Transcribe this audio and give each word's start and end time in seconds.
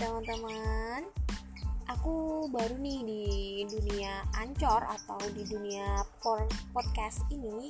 teman-teman. 0.00 1.04
Aku 1.92 2.48
baru 2.48 2.80
nih 2.80 3.04
di 3.04 3.24
dunia 3.68 4.24
ancor 4.32 4.80
atau 4.88 5.20
di 5.36 5.44
dunia 5.44 6.00
podcast 6.72 7.20
ini. 7.28 7.68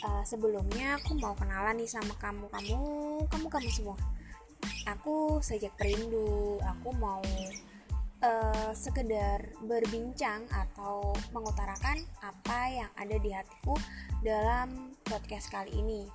Uh, 0.00 0.24
Sebelumnya 0.24 0.96
aku 0.96 1.20
mau 1.20 1.36
kenalan 1.36 1.76
nih 1.76 1.84
sama 1.84 2.16
kamu-kamu 2.16 2.80
Kamu-kamu 3.28 3.68
semua. 3.68 4.00
Aku 4.88 5.44
sejak 5.44 5.76
perindu 5.76 6.56
Aku 6.64 6.96
mau 6.96 7.20
uh, 8.24 8.72
sekedar 8.72 9.52
berbincang 9.60 10.48
atau 10.48 11.12
mengutarakan 11.36 12.00
apa 12.24 12.60
yang 12.72 12.90
ada 12.96 13.20
di 13.20 13.36
hatiku 13.36 13.76
dalam 14.24 14.96
podcast 15.04 15.52
kali 15.52 15.76
ini. 15.76 16.08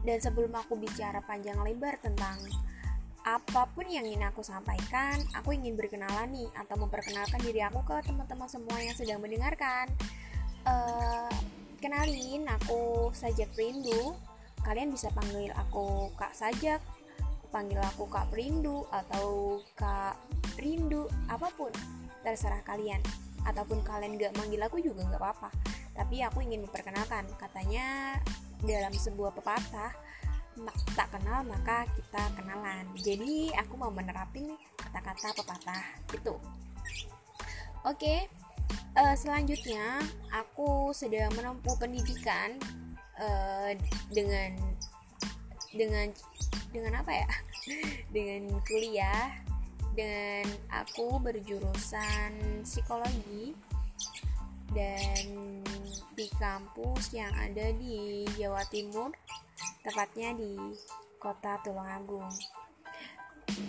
Dan 0.00 0.16
sebelum 0.16 0.56
aku 0.56 0.80
bicara 0.80 1.20
panjang 1.20 1.60
lebar 1.60 2.00
tentang 2.00 2.40
apa 3.20 3.68
pun 3.76 3.84
yang 3.84 4.08
ingin 4.08 4.24
aku 4.24 4.40
sampaikan, 4.40 5.20
aku 5.36 5.52
ingin 5.52 5.76
berkenalan 5.76 6.32
nih 6.32 6.48
atau 6.56 6.76
memperkenalkan 6.80 7.40
diri 7.44 7.60
aku 7.60 7.84
ke 7.84 7.96
teman-teman 8.08 8.48
semua 8.48 8.80
yang 8.80 8.96
sedang 8.96 9.20
mendengarkan. 9.20 9.92
Uh, 10.64 11.28
kenalin, 11.80 12.48
aku 12.48 13.12
Sajak 13.12 13.52
Rindu. 13.56 14.16
Kalian 14.60 14.92
bisa 14.92 15.12
panggil 15.12 15.52
aku 15.56 16.12
Kak 16.16 16.36
Sajak, 16.36 16.80
panggil 17.52 17.80
aku 17.80 18.08
Kak 18.08 18.32
Rindu 18.32 18.84
atau 18.88 19.60
Kak 19.76 20.16
Rindu, 20.56 21.08
apa 21.28 21.48
pun 21.52 21.72
terserah 22.24 22.64
kalian. 22.64 23.00
Ataupun 23.44 23.80
kalian 23.80 24.20
gak 24.20 24.36
manggil 24.36 24.60
aku 24.60 24.80
juga 24.80 25.04
gak 25.08 25.20
apa-apa. 25.20 25.48
Tapi 25.96 26.20
aku 26.24 26.44
ingin 26.44 26.64
memperkenalkan, 26.64 27.24
katanya 27.36 28.16
dalam 28.60 28.92
sebuah 28.92 29.32
pepatah 29.32 29.92
tak 30.98 31.08
kenal 31.14 31.46
maka 31.46 31.86
kita 31.96 32.22
kenalan. 32.36 32.84
Jadi 33.00 33.50
aku 33.56 33.74
mau 33.78 33.90
menerapin 33.90 34.54
kata-kata 34.76 35.30
pepatah 35.38 35.84
itu 36.10 36.34
oke 37.86 38.14
uh, 38.98 39.14
selanjutnya 39.16 40.02
aku 40.34 40.90
sedang 40.90 41.32
menempuh 41.38 41.76
pendidikan 41.78 42.58
uh, 43.18 43.72
dengan 44.10 44.56
dengan 45.70 46.10
dengan 46.74 46.92
apa 47.02 47.12
ya? 47.14 47.30
Dengan 48.14 48.58
kuliah 48.66 49.30
dan 49.94 50.42
aku 50.70 51.22
berjurusan 51.22 52.62
psikologi 52.66 53.54
dan 54.74 55.26
di 56.14 56.26
kampus 56.38 57.14
yang 57.14 57.30
ada 57.38 57.70
di 57.74 58.26
Jawa 58.38 58.62
Timur 58.70 59.14
tepatnya 59.84 60.36
di 60.36 60.56
kota 61.20 61.60
Tulungagung. 61.64 62.28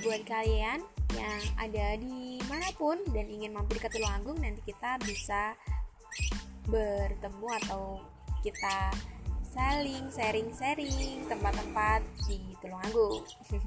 Buat 0.06 0.22
kalian 0.24 0.80
yang 1.18 1.42
ada 1.60 2.00
di 2.00 2.40
mana 2.48 2.70
pun 2.78 3.02
dan 3.12 3.28
ingin 3.28 3.52
mampir 3.52 3.82
ke 3.82 3.92
Tulungagung, 3.92 4.40
nanti 4.40 4.62
kita 4.64 4.96
bisa 5.04 5.56
bertemu 6.70 7.48
atau 7.66 8.00
kita 8.46 8.94
saling 9.52 10.08
sharing-sharing 10.14 11.28
tempat-tempat 11.28 12.02
di 12.30 12.40
Tulungagung. 12.64 13.24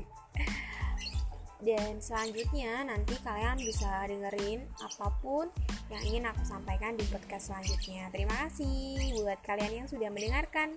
dan 1.65 1.97
selanjutnya 1.97 2.85
nanti 2.85 3.17
kalian 3.25 3.57
bisa 3.57 4.05
dengerin 4.05 4.69
apa 4.85 5.09
pun 5.25 5.49
yang 5.89 6.03
ingin 6.05 6.25
aku 6.29 6.45
sampaikan 6.45 6.93
di 6.93 7.05
podcast 7.09 7.49
selanjutnya. 7.49 8.13
Terima 8.13 8.37
kasih 8.47 9.17
buat 9.21 9.41
kalian 9.41 9.85
yang 9.85 9.89
sudah 9.89 10.13
mendengarkan 10.13 10.77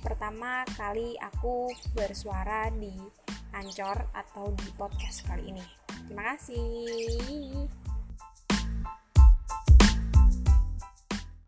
pertama 0.00 0.64
kali 0.76 1.16
aku 1.20 1.70
bersuara 1.94 2.72
di 2.74 2.92
Ancor 3.54 4.10
atau 4.16 4.52
di 4.56 4.68
podcast 4.74 5.26
kali 5.26 5.52
ini. 5.52 5.64
Terima 6.08 6.34
kasih. 6.34 7.79